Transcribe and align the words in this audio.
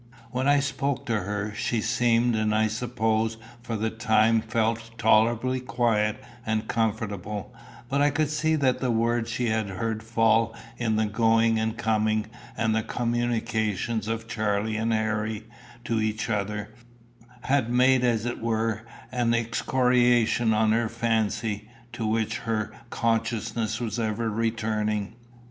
When 0.31 0.47
I 0.47 0.61
spoke 0.61 1.05
to 1.05 1.19
her, 1.19 1.53
she 1.53 1.79
seemed, 1.79 2.35
and 2.35 2.55
I 2.55 2.65
suppose 2.65 3.37
for 3.61 3.75
the 3.75 3.91
time 3.91 4.41
felt 4.41 4.97
tolerably 4.97 5.59
quiet 5.59 6.19
and 6.43 6.67
comfortable; 6.67 7.53
but 7.87 8.01
I 8.01 8.09
could 8.09 8.31
see 8.31 8.55
that 8.55 8.79
the 8.79 8.89
words 8.89 9.29
she 9.29 9.49
had 9.49 9.69
heard 9.69 10.01
fall 10.01 10.55
in 10.79 10.95
the 10.95 11.05
going 11.05 11.59
and 11.59 11.77
coming, 11.77 12.25
and 12.57 12.73
the 12.73 12.81
communications 12.81 14.07
of 14.07 14.27
Charlie 14.27 14.75
and 14.75 14.91
Harry 14.91 15.43
to 15.83 16.01
each 16.01 16.31
other, 16.31 16.73
had 17.41 17.69
made 17.69 18.03
as 18.03 18.25
it 18.25 18.41
were 18.41 18.81
an 19.11 19.35
excoriation 19.35 20.51
on 20.51 20.71
her 20.71 20.89
fancy, 20.89 21.69
to 21.93 22.07
which 22.07 22.39
her 22.39 22.71
consciousness 22.89 23.79
was 23.79 23.99
ever 23.99 24.31
returning. 24.31 25.13